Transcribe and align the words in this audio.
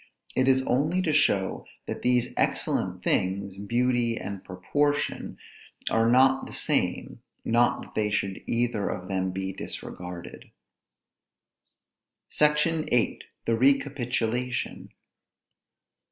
It 0.35 0.47
is 0.47 0.65
only 0.65 0.99
to 1.03 1.13
show 1.13 1.67
that 1.85 2.01
these 2.01 2.33
excellent 2.35 3.03
things, 3.03 3.59
beauty 3.59 4.17
and 4.17 4.43
proportion, 4.43 5.37
are 5.91 6.09
not 6.09 6.47
the 6.47 6.55
same; 6.55 7.21
not 7.45 7.83
that 7.83 7.93
they 7.93 8.09
should 8.09 8.41
either 8.47 8.89
of 8.89 9.07
them 9.09 9.29
be 9.31 9.53
disregarded. 9.53 10.49
SECTION 12.29 12.85
VIII. 12.87 13.19
THE 13.45 13.55
RECAPITULATION. 13.59 14.89